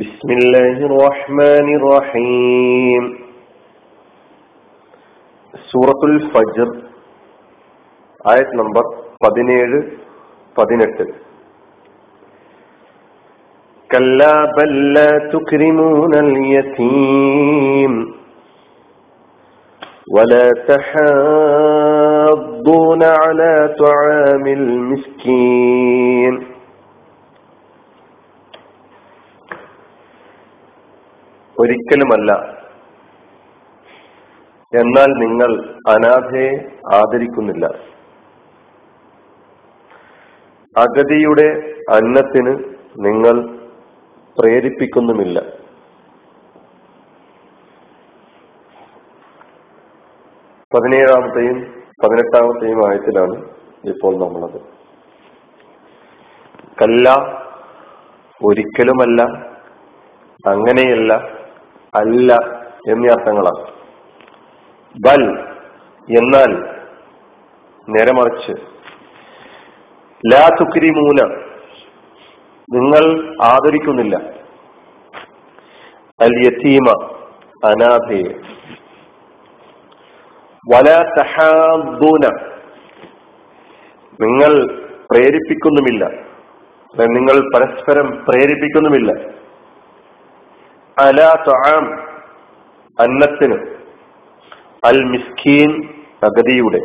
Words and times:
بسم 0.00 0.28
الله 0.30 0.76
الرحمن 0.86 1.68
الرحيم. 1.80 3.04
سورة 5.72 6.00
الفجر. 6.04 6.68
آية 8.32 8.48
نمبر 8.60 8.84
17 9.22 9.82
18 10.56 11.06
كلا 13.92 14.34
بل 14.58 14.72
لا 14.92 15.12
تكرمون 15.32 16.14
اليتيم 16.14 17.92
ولا 20.14 20.46
تحاضون 20.68 21.72
على 23.02 23.74
طعام 23.78 24.46
المسكين 24.46 26.45
ഒരിക്കലുമല്ല. 31.66 32.32
എന്നാൽ 34.72 35.10
നിങ്ങൾ 35.26 35.50
അനാഥയെ 35.88 36.50
ആദരിക്കുന്നില്ല. 36.94 37.66
അഗതിയുടെ 40.76 41.46
അന്നത്തിന് 41.90 42.52
നിങ്ങൾ 42.98 43.58
പ്രേരിപ്പിക്കുന്നുമില്ല. 44.38 45.40
പതിനേഴാമത്തെയും 50.74 51.58
പതിനെട്ടാമത്തെയും 52.04 52.80
ആയത്തിലാണ് 52.88 53.36
ഇപ്പോൾ 53.84 54.12
നമ്മളത്. 54.18 54.60
കല്ല 56.82 57.08
ഒരിക്കലുമല്ല 58.44 59.22
അങ്ങനെയല്ല 60.50 61.35
അല്ല 61.96 62.34
എന്നീ 62.90 63.08
അർത്ഥങ്ങളാണ്. 63.08 63.62
ബൽ 65.06 65.22
എന്നാൽ 66.18 66.50
നേരമറിച്ച് 67.88 68.52
ലാ 70.32 70.48
തുക്രിമൂന 70.60 71.20
നിങ്ങൾ 72.72 73.04
ആദരിക്കുന്നില്ല. 73.42 74.16
അൽ 76.20 76.34
അനാഥയെ 77.64 78.32
വല 80.72 80.88
തഹാദൂന 81.18 82.24
നിങ്ങൾ 84.20 84.52
പ്രേരിപ്പിക്കുന്നുമില്ല. 85.10 86.04
നിങ്ങൾ 87.16 87.36
പരസ്പരം 87.54 88.06
പ്രേരിപ്പിക്കുന്നുമില്ല. 88.28 89.10
അല 90.98 91.16
തൊഴാം 91.46 91.84
അന്നത്തിന്. 93.00 93.56
അൽ 94.84 95.04
മിസ്കീൻ 95.04 95.70
അഗതിയുടെ 96.24 96.80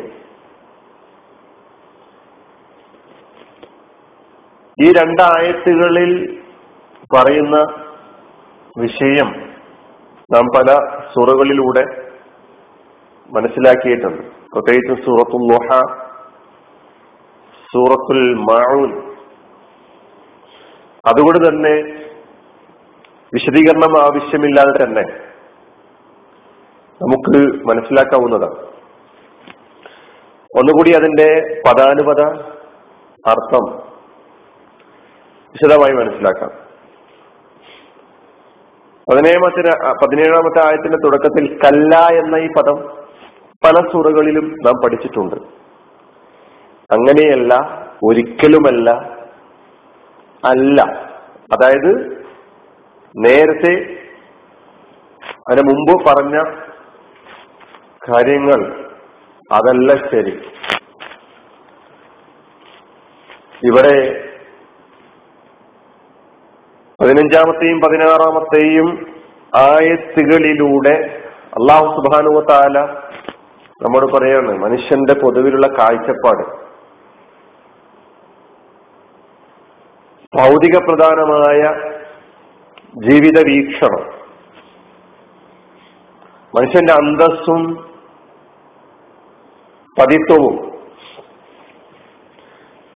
ഈ 4.82 4.92
രണ്ടായത്തുകളിൽ 4.92 6.42
പറയുന്ന 7.14 7.56
വിഷയം 8.78 9.30
നാം 10.32 10.46
പല 10.56 10.74
സുറകളിലൂടെ 11.14 11.84
മനസ്സിലാക്കിയിട്ടുണ്ട്. 13.30 14.22
പ്രത്യേകിച്ച് 14.22 15.04
സൂറത്തുൽ 15.04 15.46
ലോഹ 15.52 15.80
സൂറത്തുൽ 17.72 18.34
മാഊൻ. 18.34 18.90
അതുകൊണ്ട് 21.06 21.48
തന്നെ 21.48 22.02
വിശദീകരണം 23.34 24.02
ആവശ്യമില്ലാതെ 24.02 24.84
തന്നെ 24.84 25.02
നമുക്ക് 27.02 27.64
മനസ്സിലാക്കാവുന്നതാണ്. 27.66 28.72
ഒന്നുകൂടി 30.58 30.90
അതിന്റെ 30.90 31.40
പദാനുപത 31.66 32.20
അർത്ഥം 33.26 33.78
വിശദമായി 35.54 35.92
മനസ്സിലാക്കാം. 35.92 36.50
പതിനേഴാമത്തെ 39.10 39.70
പതിനേഴാമത്തെ 40.04 40.64
ആയത്തിന്റെ 40.64 40.98
തുടക്കത്തിൽ 41.04 41.58
കല്ല 41.64 41.96
എന്ന 41.96 42.36
ഈ 42.36 42.46
പദം 42.46 42.84
പല 43.64 43.74
സുറകളിലും 43.92 44.44
നാം 44.44 44.74
പഠിച്ചിട്ടുണ്ട്. 44.84 45.36
അങ്ങനെയല്ല 46.92 47.54
ഒരിക്കലുമല്ല 48.04 48.90
അല്ല. 50.44 50.82
അതായത് 51.52 52.11
നേരത്തെ 53.16 53.72
അതിന് 55.48 55.62
മുമ്പ് 55.68 56.04
പറഞ്ഞ 56.04 56.36
കാര്യങ്ങൾ 58.08 58.60
അതല്ല 59.52 59.94
ശരി. 60.10 60.34
ഇവിടെ 63.64 63.96
പതിനഞ്ചാമത്തെയും 67.00 67.80
പതിനാറാമത്തെയും 67.80 68.88
ആയത്തുകളിലൂടെ 69.56 70.94
അള്ളാഹു 71.58 71.86
സുബാനുവ 71.86 72.40
താല 72.50 72.78
നമ്മോട് 73.82 74.06
പറയാണ് 74.12 74.52
മനുഷ്യന്റെ 74.58 75.14
പൊതുവിലുള്ള 75.22 75.66
കാഴ്ചപ്പാട്. 75.66 76.44
ഭൗതിക 80.38 80.76
പ്രധാനമായ 80.78 81.92
ജീവിത 82.96 83.40
വീക്ഷണം 83.40 84.22
മനുഷ്യന്റെ 86.56 86.92
അന്തസ്സും 86.92 87.74
പതിത്വവും 90.00 90.72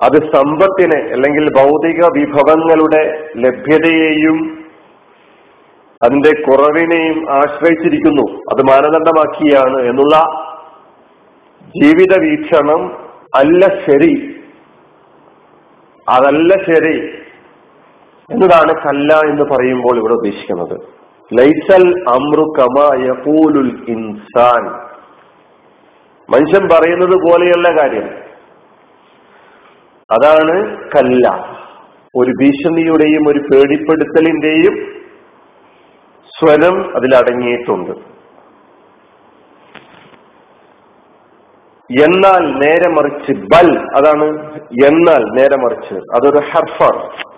അത് 0.02 0.32
സമ്പത്തിനെ 0.34 1.12
അല്ലെങ്കിൽ 1.12 1.48
ഭൗതിക 1.56 2.04
വിഭവങ്ങളുടെ 2.04 3.30
ലഭ്യതയെയും 3.36 4.64
അതിന്റെ 6.02 6.42
കുറവിനെയും 6.42 7.32
ആശ്രയിച്ചിരിക്കുന്നു. 7.32 8.36
അത് 8.36 8.62
മാനദണ്ഡമാക്കിയാണ് 8.68 9.88
എന്നുള്ള 9.88 10.16
ജീവിത 11.66 12.18
വീക്ഷണം 12.20 12.94
അല്ല 13.34 13.68
ശരി. 13.86 14.36
അതല്ല 16.08 16.54
ശരി. 16.54 17.23
എന്നതാണ് 18.30 18.86
കല്ല 18.86 19.14
എന്ന് 19.14 19.42
പറയുമ്പോൾ 19.42 19.98
ഇവിടെ 19.98 20.12
ഉദ്ദേശിക്കുന്നത്? 20.12 20.80
ലൈസൽ 21.38 22.04
അമ്രു 22.08 22.52
കമ 22.58 22.94
യഖൂലുൽ 23.02 23.84
ഇൻസാൻ. 23.88 24.64
മനുഷ്യൻ 26.30 26.68
പറയുന്നത് 26.72 27.14
പോലെയുള്ള 27.14 27.68
കാര്യം. 27.68 28.06
അതാണ് 30.10 30.76
കല്ല. 30.88 31.54
ഒരു 32.16 32.32
ഭീഷണിയുടെയും 32.40 33.28
ഒരു 33.28 33.38
പേടിപ്പെടുത്തലിന്റെയും 33.38 35.04
സ്വരം 36.38 36.96
അതിലടങ്ങിയിട്ടുണ്ട്. 36.96 38.14
എന്നാൽ 42.02 42.58
നേരെ 42.58 42.88
മറിച്ച് 42.88 43.32
ബൽ 43.32 43.78
അതാണ് 43.96 44.54
എന്നാൽ 44.86 45.24
നേരെ 45.24 45.56
മറിച്ച് 45.56 45.94
അതൊരു 45.94 46.38
ഹർഫാണ് 46.38 47.33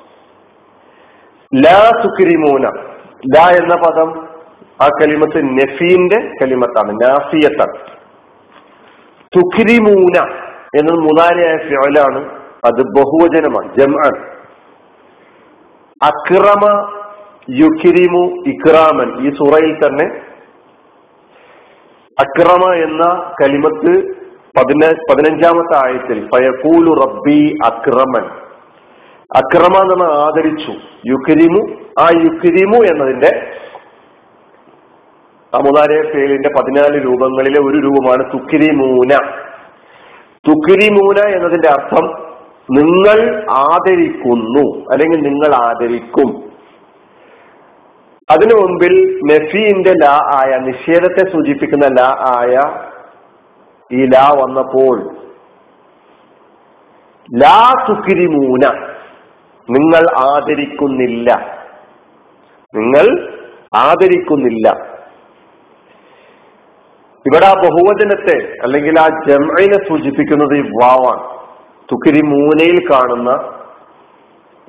ലാ 1.65 1.81
സുക്രിമൂന 2.03 2.65
ലാ 3.35 3.45
എന്ന 3.61 3.75
പദം 3.75 4.09
ആ 4.85 4.87
കലിമത്ത് 5.01 5.39
നഫീന്റെ 5.59 6.19
കലിമത്താണ് 6.41 6.93
നാഫിയത്താണ്. 7.03 7.77
തുക്രിമൂന 9.33 10.17
എന്നത് 10.79 10.99
മുതാരിയായ 10.99 11.57
ഫിയലാണ് 11.69 12.21
അത് 12.65 12.81
ബഹുവചനമാണ് 12.97 13.69
ജംആൻ 13.79 14.15
അക്രമ 16.03 16.65
യുക്കിരിമു 17.59 18.23
ഇക്രാമൻ 18.53 19.09
ഈ 19.27 19.31
സുറയിൽ 19.31 19.75
തന്നെ 19.85 20.07
അക്രമ 22.19 22.65
എന്ന 22.87 23.05
കലിമത്ത് 23.43 23.93
പതിന 24.57 24.83
പതിനഞ്ചാമത്തെ 25.11 25.75
ആയത്തിൽ 25.85 26.19
ഫയക്കൂലു 26.35 26.93
റബ്ബി 27.03 27.41
അക്രമൻ. 27.65 28.27
അക്രമ 29.37 29.93
എന്ന് 29.93 30.05
ആദരിച്ചു. 30.05 30.73
യുക്രിമു 31.07 31.61
ആ 32.01 32.09
യുക്രിമു 32.25 32.77
എന്നതിന്റെ 32.85 33.51
മുതാരെ 35.57 36.13
ഫേലിന്റെ 36.13 36.49
പതിനാല് 36.49 37.05
രൂപങ്ങളിലെ 37.05 37.61
ഒരു 37.61 37.79
രൂപമാണ് 37.79 38.33
തുക്രിമൂന. 38.33 39.13
തുക്രിമൂന 40.49 41.19
എന്നതിന്റെ 41.19 41.69
അർത്ഥം 41.69 42.07
നിങ്ങൾ 42.71 43.47
ആദരിക്കുന്നു 43.51 44.85
അല്ലെങ്കിൽ 44.93 45.21
നിങ്ങൾ 45.21 45.55
ആദരിക്കും. 45.55 46.47
അതിനു 48.31 48.55
മുമ്പിൽ 48.55 49.21
നഫീന്റെ 49.25 49.93
ലാ 49.93 50.19
ആയ 50.33 50.59
നിഷേധത്തെ 50.59 51.33
സൂചിപ്പിക്കുന്ന 51.33 51.87
ലാ 52.01 52.09
ആയ 52.37 52.55
ഈ 53.93 54.07
ലാ 54.07 54.29
വന്നപ്പോൾ 54.43 55.17
ലാ 57.37 57.87
തുക്കിരിമൂന 57.89 58.96
നിങ്ങൾ 59.71 60.19
ആദരിക്കുന്നില്ല. 60.19 61.35
നിങ്ങൾ 62.75 63.33
ആദരിക്കുന്നില്ല. 63.75 64.69
ഇവിടെ 67.27 67.47
ആ 67.47 67.53
ബഹുവചനത്തെ 67.53 68.53
അല്ലെങ്കിൽ 68.63 69.01
ആ 69.01 69.09
ജംഇനെ 69.29 69.89
സൂചിപ്പിക്കുന്നത് 69.89 70.57
ഈ 70.57 70.61
വാവാണ്. 70.61 71.37
തുക്കിരി 71.93 72.21
മൂനയിൽ 72.21 72.93
കാണുന്ന 72.93 73.31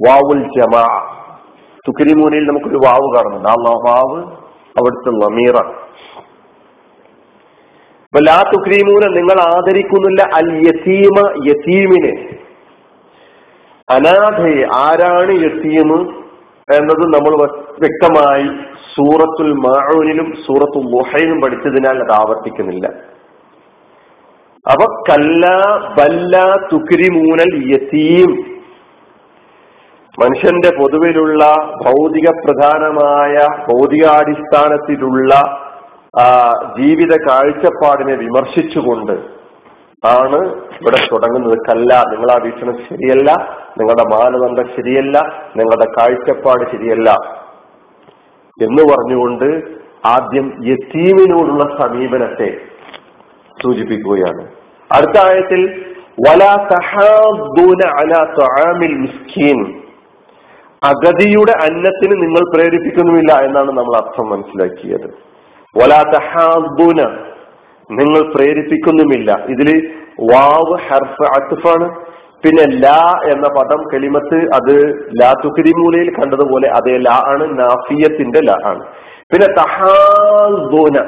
വാവുൽ 0.07 0.43
ജമാ. 0.43 1.13
തുക്കിരി 1.87 2.13
മൂനയിൽ 2.13 2.43
നമുക്കൊരു 2.47 2.75
വാവ് 2.75 3.15
കാണുന്നുണ്ട്. 3.15 3.49
ആ 3.49 3.53
വാവ് 3.61 4.23
അവിടുത്തെ 4.79 5.09
ലമീറാണ് 5.09 5.87
അപ്പൊ 8.07 8.19
ലാ 8.19 8.51
തുക്രീമൂന 8.55 9.13
നിങ്ങൾ 9.15 9.41
ആദരിക്കുന്നില്ല. 9.41 10.21
അൽ 10.35 10.57
യസീമ 10.57 11.43
യസീമിനെ 11.47 12.36
അനാഥയെ 13.89 14.63
ആരാണ് 14.85 15.33
എത്തിയെന്ന് 15.49 15.99
എന്നത് 16.67 17.03
നമ്മൾ 17.15 17.33
വ്യക്തമായി 17.83 18.47
സൂറത്തുൽ 18.93 19.51
മാഴൂനിലും 19.65 20.29
സൂറത്തുൽ 20.45 20.85
മുഹയിലും 20.95 21.37
പഠിച്ചതിനാൽ 21.43 21.97
അത് 22.05 22.11
ആവർത്തിക്കുന്നില്ല. 22.11 22.85
അപ്പൊ 24.65 24.85
കല്ല 25.09 25.45
ബല്ല 25.97 26.35
തുക്രിമൂനൽ 26.71 27.53
യത്തീം 27.73 28.31
മനുഷ്യന്റെ 30.17 30.69
പൊതുവിലുള്ള 30.79 31.43
ഭൗതിക 31.85 32.27
പ്രധാനമായ 32.43 33.33
ഭൗതികാടിസ്ഥാനത്തിലുള്ള 33.67 35.33
ജീവിത 36.77 37.13
കാഴ്ചപ്പാടിനെ 37.27 38.15
വിമർശിച്ചുകൊണ്ട് 38.15 39.15
ആണ് 40.05 40.37
ഇവിടെ 40.81 40.97
തുടങ്ങുന്നത്. 41.11 41.57
കല്ല 41.69 42.03
നിങ്ങൾ 42.09 42.31
ആ 42.31 42.43
വീക്ഷണം 42.43 42.77
ശരിയല്ല. 42.77 43.33
നിങ്ങളുടെ 43.77 44.03
മാനദണ്ഡം 44.03 44.67
ശരിയല്ല. 44.75 45.19
നിങ്ങളുടെ 45.55 45.85
കാഴ്ചപ്പാട് 45.99 46.71
ശരിയല്ല. 46.71 47.11
എന്ന് 48.61 48.83
പറഞ്ഞുകൊണ്ട് 48.83 49.77
ആദ്യം 50.05 50.53
യത്തീമിനോടുള്ള 50.65 51.77
സമീപനത്തെ 51.81 52.57
സൂചിപ്പിക്കുകയാണ്. 53.63 54.47
അടുത്ത 54.91 55.17
ആയത്തിൽ 55.17 55.93
അഗതിയുടെ 60.83 61.51
അന്നത്തിന് 61.61 62.11
നിങ്ങൾ 62.11 62.55
പ്രേരിപ്പിക്കുന്നുമില്ല 62.55 63.33
എന്നാണ് 63.33 63.67
നമ്മൾ 63.67 63.97
അർത്ഥം 63.97 64.29
മനസ്സിലാക്കിയത്. 64.29 65.09
വലാ 65.77 66.03
നിങ്ങൾ 67.91 68.33
പ്രേരിപ്പിക്കുന്നുമില്ല. 68.33 69.31
ഇതിൽ 69.31 69.93
വാവ് 70.19 70.79
ഹർഫ് 70.79 71.41
അത്തുഫാണ് 71.41 72.07
പിന്നെ 72.43 72.65
ലാ 72.65 73.19
എന്ന 73.23 73.47
പദം 73.59 73.83
കെളിമത്ത് 73.93 74.35
അത് 74.35 74.93
ലാ 75.21 75.33
തുക്രിമൂലയിൽ 75.45 76.15
കണ്ടതുപോലെ 76.15 76.67
അതേ 76.69 76.97
ലാ 76.97 77.23
ആണ് 77.27 77.59
നാഫിയത്തിന്റെ 77.59 78.39
ലാ 78.39 78.57
ആണ്. 78.65 78.85
പിന്നെ 79.33 79.47
തഹാദൂന. 79.47 80.99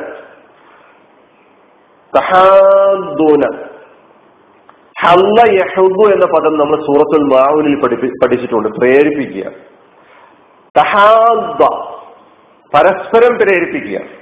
തഹാദൂന. 2.17 3.65
ഹല്ല 5.01 5.51
യഹുബു 5.51 6.13
എന്ന 6.13 6.25
പദം 6.25 6.57
നമ്മൾ 6.57 6.75
സൂറത്തുൽ 6.75 7.23
മാവുനിൽ 7.23 7.79
പഠിച്ചിട്ടുണ്ട് 8.23 8.67
പ്രേരിപ്പിക്കുക. 8.67 9.51
തഹാദ. 10.77 11.65
പരസ്പരം 12.73 13.37
പ്രേരിപ്പിക്കുക. 13.37 14.18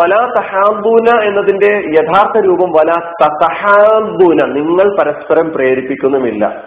വലാ 0.00 1.20
എന്നതിന്റെ 1.22 1.82
യഥാർത്ഥ 1.94 2.46
രൂപം 2.46 2.72
വലാ 2.72 3.12
തഹാബൂന. 3.22 4.44
നിങ്ങൾ 4.44 4.96
പരസ്പരം 4.96 5.52
പ്രേരിപ്പിക്കുന്നുമില്ല. 5.52 6.64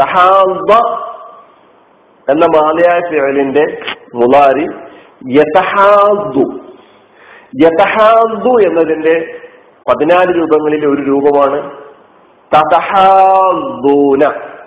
തഹാബ 0.00 0.98
എന്ന 2.30 2.46
മാലയായ 2.46 3.00
ഫിഴലിന്റെ 3.10 3.78
മുലാരി 4.14 4.66
യതഹാദു 5.38 6.60
യതഹാദു 7.64 8.62
എന്നതിന്റെ 8.62 9.34
പതിനാല് 9.88 10.36
രൂപങ്ങളിൽ 10.36 10.86
ഒരു 10.86 11.02
രൂപമാണ് 11.02 11.70
തതഹാദൂന 12.54 14.20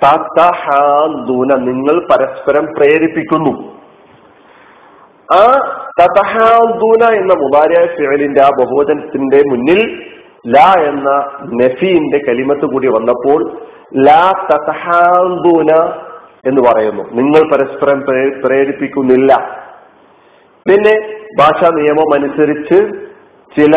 തതഹാദൂന 0.04 1.56
നിങ്ങൾ 1.56 2.08
പരസ്പരം 2.12 2.66
പ്രേരിപ്പിക്കുന്നു. 2.66 3.76
ആ 5.34 5.75
തതഹാദൂന 6.00 7.04
എന്ന 7.20 7.34
മുബാരിയായ 7.34 7.86
ഫിഴലിന്റെ 7.98 8.42
ആ 8.42 8.50
ബഹുവചനത്തിന്റെ 8.60 9.38
മുന്നിൽ 9.50 10.04
ലാ 10.48 10.74
എന്ന 10.82 11.10
നഫീന്റെ 11.62 12.18
കലിമത്ത് 12.18 12.66
കൂടി 12.74 12.88
വന്നപ്പോൾ 12.88 13.52
ലാ 13.96 14.48
തതഹാദുന 14.52 15.72
എന്ന് 16.50 16.62
പറയുന്നു. 16.68 17.04
നിങ്ങൾ 17.12 17.42
പരസ്പരം 17.52 18.02
പ്രേരിപ്പിക്കുന്നില്ല. 18.46 19.34
പിന്നെ 20.66 20.96
ഭാഷാ 21.40 21.70
നിയമം 21.74 22.14
അനുസരിച്ച് 22.14 22.78
ചില 23.56 23.76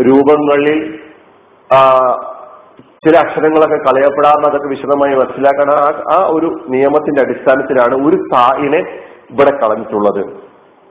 രൂപങ്ങളിൽ 0.00 0.98
ചില 3.04 3.16
അക്ഷരങ്ങളൊക്കെ 3.18 3.76
കളയപ്പെടാമെന്ന് 3.76 4.48
അതൊക്കെ 4.48 4.68
വിശദമായി 4.68 5.14
മനസ്സിലാക്കാൻ 5.14 5.70
ആ 6.14 6.26
ഒരു 6.30 6.48
നിയമത്തിന്റെ 6.68 7.22
അടിസ്ഥാനത്തിലാണ് 7.22 7.94
ഒരു 8.06 8.16
സായിനെ 8.32 8.80
ഇവിടെ 9.30 9.50
കളഞ്ഞിട്ടുള്ളത്. 9.50 10.41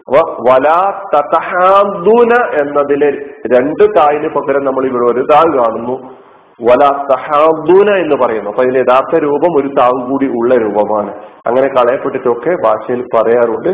അപ്പൊ 0.08 0.44
വലാ 0.50 1.04
തതഹാദൂന 1.16 2.62
എന്നതിലെ 2.62 3.12
രണ്ട് 3.56 4.00
തായിന് 4.00 4.28
പകരം 4.28 4.66
നമ്മൾ 4.66 4.86
ഇവിടെ 4.86 5.12
ഒരു 5.12 5.26
താവ് 5.32 5.58
കാണുന്നു. 5.58 6.22
വല 6.62 6.88
തഹാദൂന 7.14 7.96
എന്ന് 7.96 8.16
പറയുന്നു. 8.16 8.50
അപ്പൊ 8.50 8.64
അതിന്റെ 8.64 8.80
യഥാർത്ഥ 8.80 9.20
രൂപം 9.20 9.62
ഒരു 9.62 9.68
താവ് 9.80 10.10
കൂടി 10.10 10.26
ഉള്ള 10.26 10.56
രൂപമാണ്. 10.56 11.14
അങ്ങനെ 11.48 11.68
കളയപ്പെട്ടിട്ടൊക്കെ 11.68 12.50
ഭാഷയിൽ 12.50 13.02
പറയാറുണ്ട്. 13.02 13.70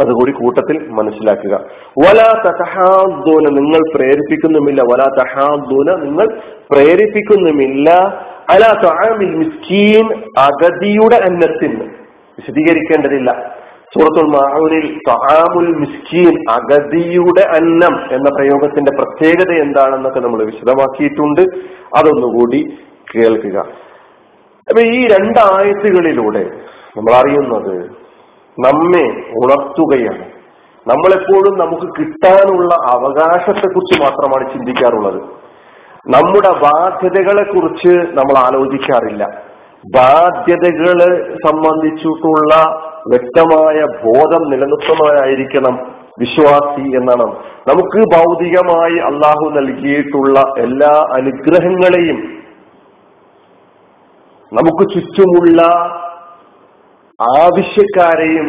അതുകൂടി 0.00 0.32
കൂട്ടത്തിൽ 0.32 0.88
മനസ്സിലാക്കുക. 0.88 1.54
വല 1.98 2.22
തഹാദൂന 2.50 3.48
നിങ്ങൾ 3.50 3.96
പ്രേരിപ്പിക്കുന്നുമില്ല. 3.96 4.82
വല 4.82 5.02
തഹാദൂന 5.02 6.04
നിങ്ങൾ 6.04 6.40
പ്രേരിപ്പിക്കുന്നുമില്ല. 6.70 7.90
അല 8.50 8.82
തൊഴാമിൽ 8.82 9.34
മിസ്കീൻ 9.34 10.24
അഗതിയുടെ 10.38 11.16
അന്നത്തിന് 11.16 11.80
വിശദീകരിക്കേണ്ടതില്ല. 12.38 13.57
സൂറത്തുൽ 13.88 14.26
മാഹൂരിൽ 14.26 14.98
സഹാമുൽ 15.08 15.74
മിസ്കീൻ 15.74 16.50
അഗതിയുടെ 16.50 17.40
അന്നം 17.40 18.14
എന്ന 18.14 18.28
പ്രയോഗത്തിന്റെ 18.36 18.92
പ്രത്യേകത 18.96 19.62
എന്താണെന്നൊക്കെ 19.62 20.20
നമ്മൾ 20.20 20.44
വിശദമാക്കിയിട്ടുണ്ട്. 20.44 21.40
അതൊന്നുകൂടി 21.96 22.78
കേൾക്കുക. 23.14 23.58
അപ്പൊ 24.68 24.82
ഈ 24.82 25.06
രണ്ടായത്തുകളിലൂടെ 25.06 26.50
നമ്മൾ 26.96 27.14
അറിയുന്നത് 27.14 27.90
നമ്മെ 28.66 29.04
ഉണർത്തുകയാണ്. 29.30 30.24
നമ്മളെപ്പോഴും 30.86 31.58
നമുക്ക് 31.58 31.86
കിട്ടാനുള്ള 31.98 32.74
അവകാശത്തെക്കുറിച്ച് 32.74 34.02
മാത്രമാണ് 34.02 34.52
ചിന്തിക്കാറുള്ളത്. 34.52 35.22
നമ്മുടെ 36.08 36.50
ബാധ്യതകളെ 36.50 37.42
കുറിച്ച് 37.42 37.88
നമ്മൾ 37.88 38.38
ആലോചിക്കാറില്ല. 38.38 39.24
ബാധ്യതകളെ 39.96 41.36
സംബന്ധിച്ചിട്ടുള്ള 41.46 42.82
വ്യക്തമായ 43.08 43.78
ബോധം 44.04 44.42
നിലനിർത്തുന്നവരായിരിക്കണം 44.50 45.74
വിശ്വാസി 46.18 46.84
എന്നാണ്. 46.98 47.26
നമുക്ക് 47.68 48.00
ഭൗതികമായി 48.14 48.96
അള്ളാഹു 49.10 49.46
നൽകിയിട്ടുള്ള 49.50 50.38
എല്ലാ 50.56 50.94
അനുഗ്രഹങ്ങളെയും 51.12 52.18
നമുക്ക് 54.52 54.84
ചുറ്റുമുള്ള 54.90 55.62
ആവശ്യക്കാരെയും 57.20 58.48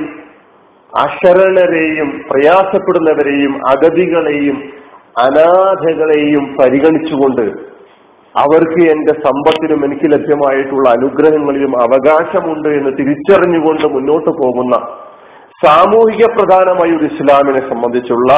അശരണരെയും 0.94 2.10
പ്രയാസപ്പെടുന്നവരെയും 2.30 3.54
അഗതികളെയും 3.68 4.58
അനാഥകളെയും 5.20 6.44
പരിഗണിച്ചുകൊണ്ട് 6.58 7.46
അവർക്ക് 8.36 8.82
എന്റെ 8.90 9.14
സമ്പത്തിലും 9.20 9.86
എനിക്ക് 9.86 10.08
ലഭ്യമായിട്ടുള്ള 10.12 10.90
അനുഗ്രഹങ്ങളിലും 10.90 11.82
അവകാശമുണ്ട് 11.82 12.70
എന്ന് 12.70 12.92
തിരിച്ചറിഞ്ഞുകൊണ്ട് 12.98 13.88
മുന്നോട്ട് 13.88 14.30
പോകുന്ന 14.30 14.76
സാമൂഹിക 15.66 16.26
പ്രധാനമായ 16.26 16.90
ഒരു 16.92 17.06
ഇസ്ലാമിനെ 17.06 17.62
സംബന്ധിച്ചുള്ള 17.70 18.32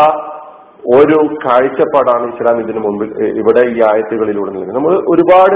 ഒരു 0.90 1.18
കാഴ്ചപ്പാടാണ് 1.46 2.34
ഇസ്ലാം 2.34 2.60
ഇതിനു 2.60 2.80
മുമ്പ് 2.80 3.06
ഇവിടെ 3.22 3.60
ഈ 3.60 3.82
ആയത്തുകളിലൂടെ 3.82 4.52
നൽകുന്നത്. 4.52 4.76
നമ്മൾ 4.76 4.94
ഒരുപാട് 4.94 5.56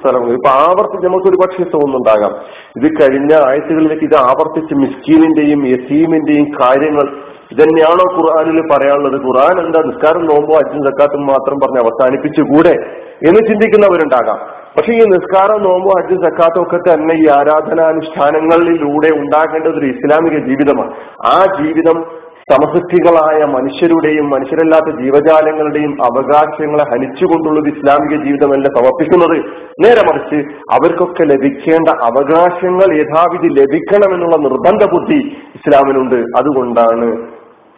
സ്ഥലങ്ങൾ 0.00 0.30
ഇപ്പൊ 0.32 0.50
ആവർത്തിച്ച് 0.50 1.06
നമുക്ക് 1.06 1.26
ഒരു 1.26 1.36
പക്ഷേ 1.36 1.64
തോന്നുന്നുണ്ടാകാം. 1.64 2.32
ഇത് 2.76 2.88
കഴിഞ്ഞ 3.02 3.34
ആയത്തുകളിലേക്ക് 3.34 4.04
ഇത് 4.04 4.16
ആവർത്തിച്ച് 4.16 4.74
മിസ്കീനിന്റെയും 4.74 5.66
യസീമിന്റെയും 5.66 6.46
കാര്യങ്ങൾ 6.62 7.06
ഇതന്നെയാണോ 7.52 8.04
ഖുർആാനിൽ 8.16 8.60
പറയാനുള്ളത്? 8.72 9.22
ഖുർആൻ 9.22 9.66
എന്താ 9.66 9.82
നിസ്കാരം 9.86 10.26
നോമ്പോ 10.26 10.54
അജ്ജും 10.54 10.84
സക്കാത്തും 10.84 11.26
മാത്രം 11.26 11.56
പറഞ്ഞ് 11.58 11.78
അവസാനിപ്പിച്ചുകൂടെ 11.78 13.04
എന്ന് 13.28 13.40
ചിന്തിക്കുന്നവരുണ്ടാകാം. 13.48 14.38
പക്ഷെ 14.76 14.92
ഈ 14.92 14.98
നിസ്കാരം 14.98 15.62
നോമ്പോ 15.62 15.90
ഹജ്ജ് 15.98 16.22
സക്കാത്തും 16.24 16.62
ഒക്കെ 16.62 16.76
തന്നെ 16.76 17.14
ഈ 17.14 17.28
ആരാധനാനുഷ്ഠാനങ്ങളിലൂടെ 17.28 19.10
ഉണ്ടാകേണ്ടത് 19.20 19.78
ഒരു 19.78 19.86
ഇസ്ലാമിക 19.86 20.46
ജീവിതമാണ്. 20.46 20.92
ആ 21.26 21.44
ജീവിതം 21.62 22.04
സമസൃഷ്ടികളായ 22.50 23.38
മനുഷ്യരുടെയും 23.54 24.26
മനുഷ്യരല്ലാത്ത 24.30 24.90
ജീവജാലങ്ങളുടെയും 25.02 25.92
അവകാശങ്ങളെ 26.08 26.84
ഹനിച്ചുകൊണ്ടുള്ളത് 26.92 27.68
ഇസ്ലാമിക 27.72 28.14
ജീവിതമല്ല 28.24 28.66
സമർപ്പിക്കുന്നത്. 28.76 29.36
നേരെ 29.84 30.02
മറിച്ച് 30.08 30.38
അവർക്കൊക്കെ 30.76 31.24
ലഭിക്കേണ്ട 31.32 31.88
അവകാശങ്ങൾ 32.10 32.88
യഥാവിധി 33.02 33.50
ലഭിക്കണമെന്നുള്ള 33.60 34.38
നിർബന്ധ 34.46 34.90
ബുദ്ധി 34.94 35.20
ഇസ്ലാമിനുണ്ട്. 35.58 36.18
അതുകൊണ്ടാണ് 36.38 37.08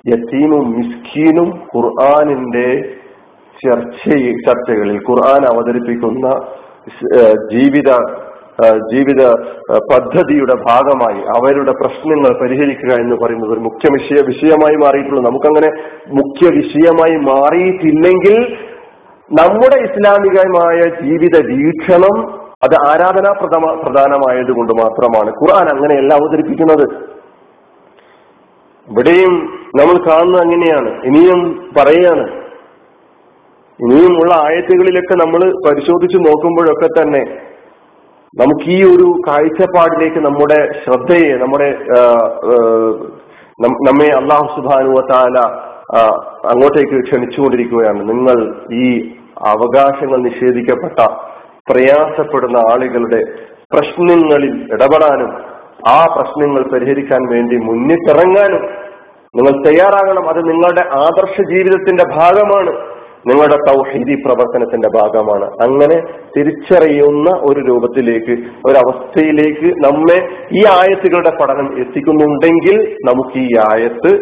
യത്തീമും 0.05 0.67
മിസ്കീനും 0.79 1.49
ഖുർആാനിന്റെ 1.75 2.69
ചർച്ച 3.61 4.05
ചർച്ചകളിൽ 4.47 4.99
ഖുർആൻ 5.11 5.43
അവതരിപ്പിക്കുന്ന 5.53 6.27
ജീവിത 7.53 7.91
ജീവിത 8.65 9.27
പദ്ധതിയുടെ 9.93 10.55
ഭാഗമായി 10.55 11.21
അവരുടെ 11.23 11.73
പ്രശ്നങ്ങൾ 11.73 12.41
പരിഹരിക്കുക 12.41 13.01
എന്ന് 13.01 13.17
പറയുന്നത് 13.17 13.53
ഒരു 13.53 13.61
മുഖ്യ 13.61 13.89
വിഷയ 13.93 14.23
വിഷയമായി 14.27 14.77
മാറിയിട്ടുള്ളൂ. 14.77 15.23
നമുക്കങ്ങനെ 15.23 15.71
മുഖ്യ 16.09 16.51
വിഷയമായി 16.57 17.17
മാറിയിട്ടില്ലെങ്കിൽ 17.17 18.55
നമ്മുടെ 19.43 19.77
ഇസ്ലാമികമായ 19.77 20.81
ജീവിത 20.81 21.47
വീക്ഷണം 21.47 22.47
അത് 22.63 22.75
ആരാധനാ 22.89 23.33
പ്രധാന 23.33 23.81
പ്രധാനമായത് 23.83 24.53
കൊണ്ട് 24.53 24.73
മാത്രമാണ്. 24.73 25.31
ഖുർആൻ 25.31 25.69
അങ്ങനെയല്ല 25.69 26.15
അവതരിപ്പിക്കുന്നത്. 26.15 27.17
ഇവിടെയും 28.93 29.35
നമ്മൾ 29.77 30.11
കാണുന്നത് 30.11 30.43
അങ്ങനെയാണ്. 30.43 31.03
ഇനിയും 31.05 31.71
പറയാണ്. 31.79 32.27
ഇനിയുമുള്ള 33.81 34.35
ആയത്തുകളിലൊക്കെ 34.35 35.15
നമ്മൾ 35.15 35.41
പരിശോധിച്ച് 35.69 36.19
നോക്കുമ്പോഴൊക്കെ 36.19 37.03
തന്നെ 37.03 37.39
നമുക്ക് 38.41 38.67
ഈ 38.77 38.79
ഒരു 38.93 39.07
കാഴ്ചപ്പാടിലേക്ക് 39.27 40.21
നമ്മുടെ 40.27 40.59
ശ്രദ്ധയെ 40.83 41.33
നമ്മുടെ 41.43 41.69
നമ്മെ 43.87 44.09
അള്ളാഹു 44.21 44.47
സുബാനുവത്താല 44.57 45.39
അങ്ങോട്ടേക്ക് 46.53 46.97
ക്ഷണിച്ചുകൊണ്ടിരിക്കുകയാണ്. 47.07 48.01
നിങ്ങൾ 48.11 48.39
ഈ 48.85 48.87
അവകാശങ്ങൾ 49.53 50.19
നിഷേധിക്കപ്പെട്ട 50.29 50.99
പ്രയാസപ്പെടുന്ന 51.71 52.59
ആളുകളുടെ 52.73 53.21
പ്രശ്നങ്ങളിൽ 53.75 54.55
ഇടപെടാനും 54.75 55.31
ആ 55.95 55.99
പ്രശ്നങ്ങൾ 56.17 56.63
പരിഹരിക്കാൻ 56.73 57.23
വേണ്ടി 57.33 57.57
മുന്നിട്ടിറങ്ങാനും 57.69 58.63
നിങ്ങൾ 59.35 59.55
തയ്യാറാകണം. 59.67 60.25
അത് 60.29 60.41
നിങ്ങളുടെ 60.49 60.85
ആദർശ 61.05 61.37
ജീവിതത്തിന്റെ 61.53 62.05
ഭാഗമാണ്. 62.19 62.73
നിങ്ങളുടെ 63.29 63.57
തൗഹീദി 63.69 64.15
പ്രവർത്തനത്തിന്റെ 64.15 64.89
ഭാഗമാണ്. 64.99 65.47
അങ്ങനെ 65.67 65.99
തിരിച്ചറിയുന്ന 66.37 67.29
ഒരു 67.49 67.61
രൂപത്തിലേക്ക് 67.69 68.35
ഒരവസ്ഥയിലേക്ക് 68.69 69.69
നമ്മെ 69.87 70.19
ഈ 70.53 70.63
ആയത്തുകളുടെ 70.79 71.33
പഠനം 71.41 71.69
എത്തിക്കുന്നുണ്ടെങ്കിൽ 71.83 72.79
നമുക്ക് 73.09 73.39
ഈ 73.39 73.51
ആയത്ത് 73.71 74.13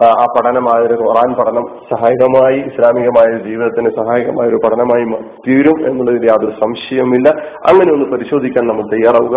ആ 0.00 0.24
പഠനമായ 0.34 0.78
ഒരു 0.86 0.94
ഖുറാൻ 0.94 1.30
പഠനം 1.38 1.64
സഹായകമായി 1.90 2.56
ഇസ്ലാമികമായ 2.70 3.26
ജീവിതത്തിന് 3.44 3.90
സഹായകമായ 3.98 4.46
ഒരു 4.48 4.58
പഠനമായി 4.64 5.04
തീരും 5.46 5.78
എന്നുള്ളതിൽ 5.88 6.24
യാതൊരു 6.30 6.54
സംശയവുമില്ല. 6.62 7.28
അങ്ങനെ 7.70 7.90
ഒന്ന് 7.92 8.06
പരിശോധിക്കാൻ 8.12 8.64
നമ്മൾ 8.66 8.86
തയ്യാറാവുക. 8.94 9.36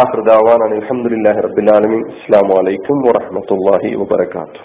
ആഹൃദാവാൻ 0.00 0.62
അലഹമുല്ലാഹി 0.68 1.42
റബിൻ 1.48 1.70
അലമീൻ 1.76 2.02
അസ്സാം 2.14 2.48
വലൈക്കും 2.58 2.98
വാഹമത്തല്ലാഹി 3.08 3.90
വാത്തു 4.02 4.62